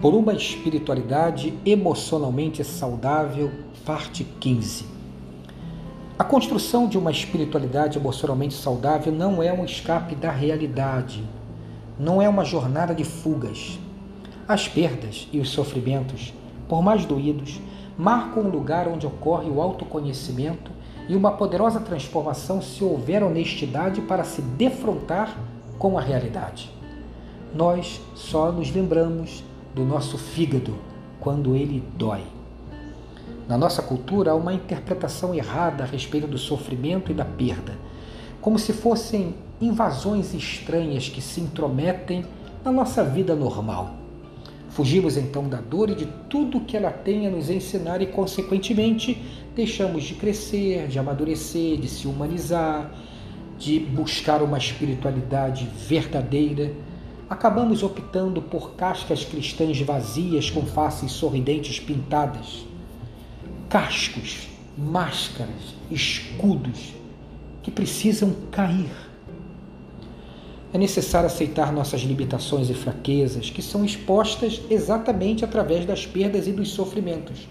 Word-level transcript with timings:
por 0.00 0.14
uma 0.14 0.34
espiritualidade 0.34 1.54
emocionalmente 1.64 2.62
saudável, 2.62 3.50
parte 3.84 4.24
15. 4.24 4.84
A 6.18 6.24
construção 6.24 6.86
de 6.86 6.98
uma 6.98 7.10
espiritualidade 7.10 7.98
emocionalmente 7.98 8.54
saudável 8.54 9.12
não 9.12 9.42
é 9.42 9.52
um 9.52 9.64
escape 9.64 10.14
da 10.14 10.30
realidade, 10.30 11.24
não 11.98 12.20
é 12.20 12.28
uma 12.28 12.44
jornada 12.44 12.94
de 12.94 13.04
fugas. 13.04 13.78
As 14.46 14.68
perdas 14.68 15.28
e 15.32 15.40
os 15.40 15.48
sofrimentos, 15.48 16.32
por 16.68 16.82
mais 16.82 17.06
doídos, 17.06 17.60
marcam 17.96 18.44
um 18.44 18.48
lugar 18.48 18.86
onde 18.88 19.06
ocorre 19.06 19.48
o 19.48 19.60
autoconhecimento 19.62 20.70
e 21.08 21.16
uma 21.16 21.32
poderosa 21.32 21.80
transformação 21.80 22.60
se 22.60 22.84
houver 22.84 23.22
honestidade 23.22 24.02
para 24.02 24.24
se 24.24 24.42
defrontar 24.42 25.36
com 25.78 25.96
a 25.96 26.02
realidade. 26.02 26.70
Nós 27.54 28.00
só 28.14 28.52
nos 28.52 28.70
lembramos 28.70 29.42
do 29.76 29.84
nosso 29.84 30.16
fígado 30.16 30.74
quando 31.20 31.54
ele 31.54 31.84
dói. 31.98 32.22
Na 33.46 33.58
nossa 33.58 33.82
cultura 33.82 34.30
há 34.30 34.34
uma 34.34 34.54
interpretação 34.54 35.34
errada 35.34 35.84
a 35.84 35.86
respeito 35.86 36.26
do 36.26 36.38
sofrimento 36.38 37.12
e 37.12 37.14
da 37.14 37.26
perda, 37.26 37.74
como 38.40 38.58
se 38.58 38.72
fossem 38.72 39.34
invasões 39.60 40.32
estranhas 40.32 41.10
que 41.10 41.20
se 41.20 41.42
intrometem 41.42 42.24
na 42.64 42.72
nossa 42.72 43.04
vida 43.04 43.36
normal. 43.36 43.96
Fugimos 44.70 45.18
então 45.18 45.46
da 45.46 45.60
dor 45.60 45.90
e 45.90 45.94
de 45.94 46.06
tudo 46.30 46.60
que 46.60 46.74
ela 46.74 46.90
tem 46.90 47.26
a 47.26 47.30
nos 47.30 47.50
ensinar 47.50 48.00
e, 48.00 48.06
consequentemente, 48.06 49.22
deixamos 49.54 50.04
de 50.04 50.14
crescer, 50.14 50.86
de 50.88 50.98
amadurecer, 50.98 51.76
de 51.76 51.88
se 51.88 52.08
humanizar, 52.08 52.90
de 53.58 53.78
buscar 53.78 54.42
uma 54.42 54.56
espiritualidade 54.56 55.68
verdadeira 55.86 56.72
acabamos 57.28 57.82
optando 57.82 58.40
por 58.40 58.72
cascas 58.72 59.24
cristãs 59.24 59.80
vazias 59.80 60.50
com 60.50 60.64
faces 60.64 61.12
sorridentes 61.12 61.80
pintadas, 61.80 62.64
cascos, 63.68 64.48
máscaras, 64.76 65.74
escudos 65.90 66.94
que 67.62 67.70
precisam 67.70 68.34
cair. 68.50 68.90
É 70.72 70.78
necessário 70.78 71.26
aceitar 71.26 71.72
nossas 71.72 72.02
limitações 72.02 72.68
e 72.68 72.74
fraquezas, 72.74 73.50
que 73.50 73.62
são 73.62 73.84
expostas 73.84 74.60
exatamente 74.68 75.44
através 75.44 75.86
das 75.86 76.04
perdas 76.04 76.46
e 76.46 76.52
dos 76.52 76.70
sofrimentos 76.70 77.48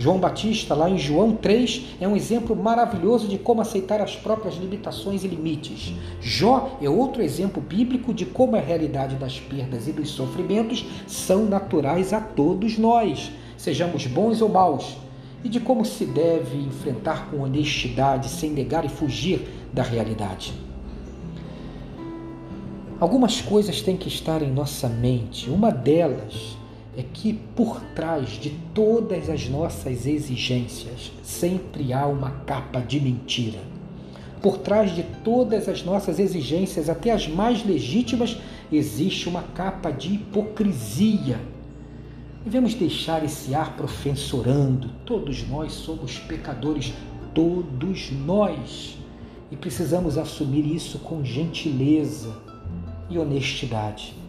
João 0.00 0.18
Batista, 0.18 0.74
lá 0.74 0.88
em 0.88 0.96
João 0.96 1.36
3, 1.36 1.98
é 2.00 2.08
um 2.08 2.16
exemplo 2.16 2.56
maravilhoso 2.56 3.28
de 3.28 3.36
como 3.36 3.60
aceitar 3.60 4.00
as 4.00 4.16
próprias 4.16 4.54
limitações 4.54 5.24
e 5.24 5.28
limites. 5.28 5.92
Jó 6.22 6.78
é 6.80 6.88
outro 6.88 7.20
exemplo 7.20 7.60
bíblico 7.60 8.14
de 8.14 8.24
como 8.24 8.56
a 8.56 8.60
realidade 8.60 9.16
das 9.16 9.38
perdas 9.38 9.86
e 9.86 9.92
dos 9.92 10.08
sofrimentos 10.08 10.86
são 11.06 11.44
naturais 11.44 12.14
a 12.14 12.20
todos 12.22 12.78
nós, 12.78 13.30
sejamos 13.58 14.06
bons 14.06 14.40
ou 14.40 14.48
maus, 14.48 14.96
e 15.44 15.50
de 15.50 15.60
como 15.60 15.84
se 15.84 16.06
deve 16.06 16.56
enfrentar 16.56 17.30
com 17.30 17.42
honestidade, 17.42 18.30
sem 18.30 18.48
negar 18.48 18.86
e 18.86 18.88
fugir 18.88 19.46
da 19.70 19.82
realidade. 19.82 20.54
Algumas 22.98 23.42
coisas 23.42 23.82
têm 23.82 23.98
que 23.98 24.08
estar 24.08 24.40
em 24.40 24.50
nossa 24.50 24.88
mente. 24.88 25.50
Uma 25.50 25.70
delas 25.70 26.58
é 26.96 27.02
que 27.02 27.32
por 27.32 27.80
trás 27.94 28.30
de 28.30 28.50
todas 28.74 29.30
as 29.30 29.48
nossas 29.48 30.06
exigências 30.06 31.12
sempre 31.22 31.92
há 31.92 32.06
uma 32.06 32.30
capa 32.30 32.80
de 32.80 33.00
mentira. 33.00 33.60
Por 34.42 34.58
trás 34.58 34.94
de 34.94 35.02
todas 35.22 35.68
as 35.68 35.84
nossas 35.84 36.18
exigências, 36.18 36.88
até 36.88 37.12
as 37.12 37.28
mais 37.28 37.64
legítimas, 37.64 38.38
existe 38.72 39.28
uma 39.28 39.42
capa 39.42 39.90
de 39.90 40.14
hipocrisia. 40.14 41.38
Devemos 42.42 42.74
deixar 42.74 43.22
esse 43.22 43.54
ar 43.54 43.76
professorando. 43.76 44.90
Todos 45.04 45.46
nós 45.46 45.72
somos 45.72 46.18
pecadores, 46.18 46.92
todos 47.34 48.10
nós. 48.10 48.96
E 49.50 49.56
precisamos 49.56 50.16
assumir 50.16 50.64
isso 50.64 50.98
com 51.00 51.22
gentileza 51.22 52.34
e 53.10 53.18
honestidade 53.18 54.19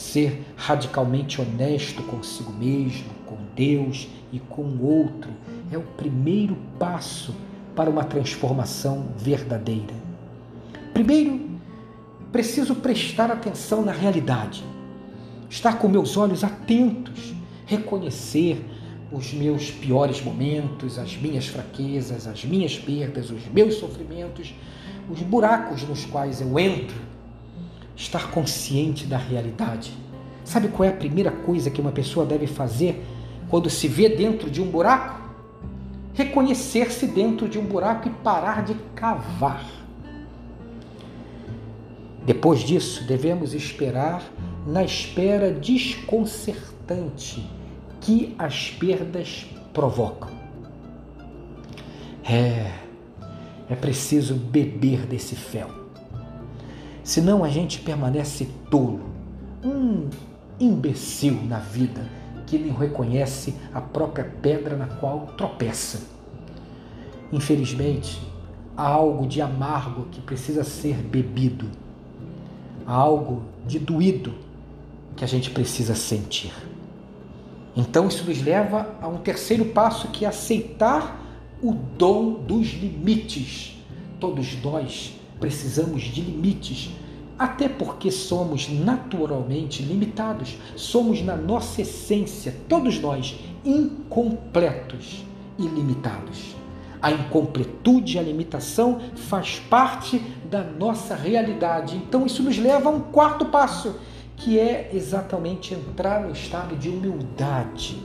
ser 0.00 0.46
radicalmente 0.56 1.40
honesto 1.40 2.02
consigo 2.04 2.50
mesmo, 2.52 3.10
com 3.26 3.36
Deus 3.54 4.08
e 4.32 4.40
com 4.40 4.62
o 4.62 4.82
outro 4.82 5.30
é 5.70 5.76
o 5.76 5.82
primeiro 5.82 6.56
passo 6.78 7.34
para 7.76 7.90
uma 7.90 8.02
transformação 8.02 9.08
verdadeira. 9.16 9.94
Primeiro, 10.94 11.40
preciso 12.32 12.74
prestar 12.74 13.30
atenção 13.30 13.84
na 13.84 13.92
realidade, 13.92 14.64
estar 15.48 15.78
com 15.78 15.86
meus 15.86 16.16
olhos 16.16 16.42
atentos, 16.42 17.34
reconhecer 17.66 18.64
os 19.12 19.32
meus 19.34 19.70
piores 19.70 20.22
momentos, 20.22 20.98
as 20.98 21.16
minhas 21.16 21.46
fraquezas, 21.46 22.26
as 22.26 22.44
minhas 22.44 22.78
perdas, 22.78 23.30
os 23.30 23.46
meus 23.52 23.74
sofrimentos, 23.74 24.54
os 25.10 25.20
buracos 25.20 25.82
nos 25.82 26.04
quais 26.06 26.40
eu 26.40 26.58
entro 26.58 27.19
estar 28.00 28.30
consciente 28.30 29.06
da 29.06 29.18
realidade. 29.18 29.92
Sabe 30.42 30.68
qual 30.68 30.88
é 30.88 30.92
a 30.92 30.96
primeira 30.96 31.30
coisa 31.30 31.70
que 31.70 31.80
uma 31.80 31.92
pessoa 31.92 32.24
deve 32.24 32.46
fazer 32.46 33.04
quando 33.48 33.68
se 33.68 33.86
vê 33.86 34.08
dentro 34.08 34.50
de 34.50 34.62
um 34.62 34.70
buraco? 34.70 35.20
Reconhecer-se 36.14 37.06
dentro 37.06 37.48
de 37.48 37.58
um 37.58 37.64
buraco 37.64 38.08
e 38.08 38.10
parar 38.10 38.64
de 38.64 38.74
cavar. 38.94 39.64
Depois 42.24 42.60
disso, 42.60 43.04
devemos 43.04 43.54
esperar 43.54 44.22
na 44.66 44.82
espera 44.82 45.50
desconcertante 45.52 47.46
que 48.00 48.34
as 48.38 48.70
perdas 48.70 49.46
provocam. 49.72 50.30
É, 52.24 52.72
é 53.68 53.74
preciso 53.74 54.34
beber 54.34 55.06
desse 55.06 55.34
fel 55.34 55.79
Senão 57.02 57.42
a 57.42 57.48
gente 57.48 57.80
permanece 57.80 58.48
tolo, 58.70 59.00
um 59.64 60.08
imbecil 60.58 61.34
na 61.44 61.58
vida 61.58 62.06
que 62.46 62.58
não 62.58 62.74
reconhece 62.74 63.54
a 63.72 63.80
própria 63.80 64.24
pedra 64.24 64.76
na 64.76 64.86
qual 64.86 65.28
tropeça. 65.36 66.00
Infelizmente, 67.32 68.20
há 68.76 68.86
algo 68.86 69.26
de 69.26 69.40
amargo 69.40 70.06
que 70.10 70.20
precisa 70.20 70.64
ser 70.64 70.96
bebido, 70.96 71.66
há 72.86 72.92
algo 72.92 73.44
de 73.66 73.78
doído 73.78 74.34
que 75.16 75.24
a 75.24 75.28
gente 75.28 75.50
precisa 75.50 75.94
sentir. 75.94 76.52
Então, 77.76 78.08
isso 78.08 78.24
nos 78.24 78.42
leva 78.42 78.94
a 79.00 79.06
um 79.06 79.18
terceiro 79.18 79.66
passo 79.66 80.08
que 80.08 80.24
é 80.24 80.28
aceitar 80.28 81.20
o 81.62 81.72
dom 81.72 82.32
dos 82.32 82.68
limites. 82.72 83.76
Todos 84.18 84.60
nós 84.62 85.19
precisamos 85.40 86.02
de 86.02 86.20
limites, 86.20 86.90
até 87.38 87.68
porque 87.68 88.10
somos 88.10 88.68
naturalmente 88.68 89.82
limitados, 89.82 90.58
somos 90.76 91.22
na 91.22 91.34
nossa 91.34 91.80
essência, 91.80 92.54
todos 92.68 93.00
nós, 93.00 93.40
incompletos 93.64 95.24
e 95.58 95.62
limitados. 95.62 96.54
A 97.00 97.10
incompletude 97.10 98.18
a 98.18 98.22
limitação 98.22 99.00
faz 99.16 99.58
parte 99.58 100.18
da 100.50 100.62
nossa 100.62 101.14
realidade. 101.14 101.96
Então 101.96 102.26
isso 102.26 102.42
nos 102.42 102.58
leva 102.58 102.90
a 102.90 102.92
um 102.92 103.00
quarto 103.00 103.46
passo, 103.46 103.96
que 104.36 104.58
é 104.58 104.90
exatamente 104.92 105.72
entrar 105.72 106.20
no 106.20 106.32
estado 106.32 106.76
de 106.76 106.90
humildade. 106.90 107.98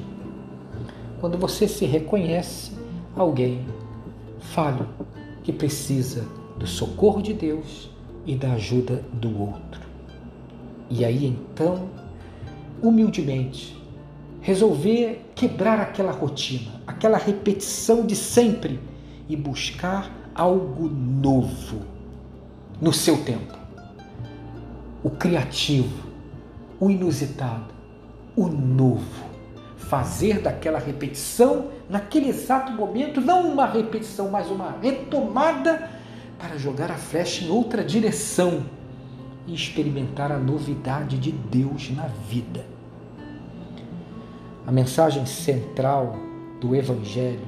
Quando 1.20 1.38
você 1.38 1.68
se 1.68 1.86
reconhece 1.86 2.72
alguém 3.18 3.66
falho 4.40 4.88
que 5.44 5.52
precisa 5.52 6.26
do 6.58 6.68
socorro 6.68 7.22
de 7.22 7.34
Deus 7.34 7.90
e 8.26 8.36
da 8.36 8.54
ajuda 8.54 9.04
do 9.14 9.40
outro. 9.40 9.82
E 10.90 11.04
aí 11.04 11.26
então, 11.26 11.90
humildemente, 12.82 13.76
resolver 14.42 15.32
quebrar 15.34 15.80
aquela 15.80 16.12
rotina, 16.12 16.72
aquela 16.86 17.18
repetição 17.18 18.06
de 18.06 18.16
sempre 18.16 18.80
e 19.28 19.36
buscar 19.36 20.12
algo 20.34 20.88
novo 20.88 21.82
no 22.80 22.94
seu 22.94 23.24
tempo. 23.24 23.58
O 25.04 25.10
criativo, 25.10 26.08
o 26.80 26.90
inusitado, 26.90 27.74
o 28.36 28.48
novo. 28.48 29.26
Fazer 29.78 30.42
daquela 30.42 30.80
repetição, 30.80 31.70
naquele 31.90 32.30
exato 32.30 32.72
momento, 32.72 33.22
não 33.22 33.52
uma 33.52 33.66
repetição, 33.66 34.30
mas 34.30 34.50
uma 34.50 34.76
retomada 34.82 35.90
para 36.40 36.58
jogar 36.58 36.92
a 36.92 36.96
flecha 36.96 37.44
em 37.44 37.50
outra 37.50 37.84
direção 37.84 38.66
e 39.48 39.54
experimentar 39.54 40.32
a 40.32 40.40
novidade 40.40 41.18
de 41.18 41.32
Deus 41.32 41.90
na 41.92 42.08
vida. 42.08 42.66
A 44.66 44.72
mensagem 44.72 45.26
central 45.26 46.18
do 46.60 46.76
Evangelho 46.76 47.48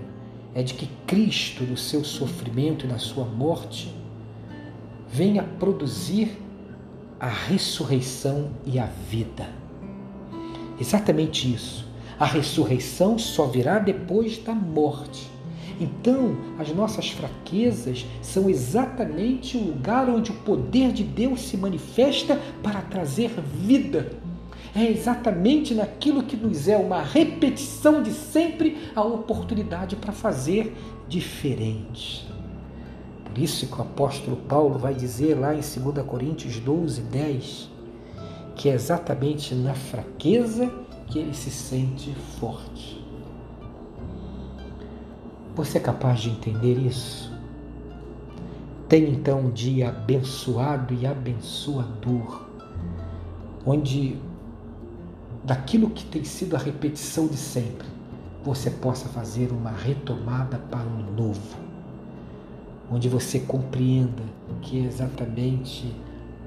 é 0.53 0.61
de 0.61 0.73
que 0.73 0.87
Cristo, 1.05 1.63
no 1.63 1.77
seu 1.77 2.03
sofrimento 2.03 2.85
e 2.85 2.87
na 2.87 2.99
sua 2.99 3.25
morte, 3.25 3.93
venha 5.07 5.43
produzir 5.43 6.37
a 7.19 7.27
ressurreição 7.27 8.51
e 8.65 8.77
a 8.77 8.85
vida. 8.85 9.49
Exatamente 10.79 11.51
isso. 11.51 11.87
A 12.19 12.25
ressurreição 12.25 13.17
só 13.17 13.45
virá 13.45 13.79
depois 13.79 14.37
da 14.37 14.53
morte. 14.53 15.29
Então, 15.79 16.35
as 16.57 16.73
nossas 16.73 17.09
fraquezas 17.09 18.05
são 18.21 18.49
exatamente 18.49 19.57
o 19.57 19.63
lugar 19.63 20.09
onde 20.09 20.31
o 20.31 20.35
poder 20.35 20.91
de 20.91 21.03
Deus 21.03 21.41
se 21.41 21.57
manifesta 21.57 22.39
para 22.63 22.81
trazer 22.81 23.29
vida. 23.41 24.11
É 24.75 24.83
exatamente 24.89 25.73
naquilo 25.73 26.23
que 26.23 26.35
nos 26.35 26.67
é 26.67 26.77
uma 26.77 27.01
repetição 27.01 28.01
de 28.01 28.11
sempre 28.11 28.77
a 28.95 29.01
oportunidade 29.03 29.95
para 29.95 30.11
fazer 30.11 30.75
diferente. 31.07 32.27
Por 33.23 33.37
isso 33.37 33.67
que 33.67 33.77
o 33.77 33.81
apóstolo 33.81 34.37
Paulo 34.37 34.79
vai 34.79 34.93
dizer 34.93 35.35
lá 35.35 35.53
em 35.53 35.59
2 35.59 36.05
Coríntios 36.05 36.59
12, 36.59 37.01
10, 37.01 37.69
que 38.55 38.69
é 38.69 38.73
exatamente 38.73 39.53
na 39.53 39.73
fraqueza 39.73 40.71
que 41.07 41.19
ele 41.19 41.33
se 41.33 41.51
sente 41.51 42.13
forte. 42.39 43.06
Você 45.57 45.79
é 45.79 45.81
capaz 45.81 46.19
de 46.19 46.29
entender 46.29 46.77
isso? 46.77 47.33
Tenha 48.87 49.09
então 49.09 49.39
um 49.39 49.49
dia 49.49 49.89
abençoado 49.89 50.93
e 50.93 51.03
abençoador, 51.03 52.45
onde 53.65 54.19
daquilo 55.43 55.89
que 55.89 56.05
tem 56.05 56.23
sido 56.23 56.55
a 56.55 56.59
repetição 56.59 57.25
de 57.25 57.37
sempre, 57.37 57.87
você 58.43 58.69
possa 58.69 59.09
fazer 59.09 59.51
uma 59.51 59.71
retomada 59.71 60.59
para 60.59 60.85
um 60.85 61.11
novo, 61.15 61.57
onde 62.91 63.09
você 63.09 63.39
compreenda 63.39 64.21
que 64.61 64.79
é 64.79 64.83
exatamente 64.83 65.91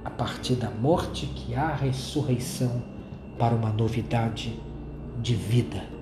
a 0.05 0.11
partir 0.11 0.55
da 0.55 0.71
morte 0.71 1.27
que 1.27 1.56
há 1.56 1.71
a 1.71 1.75
ressurreição 1.75 2.81
para 3.37 3.56
uma 3.56 3.71
novidade 3.71 4.56
de 5.21 5.35
vida. 5.35 6.00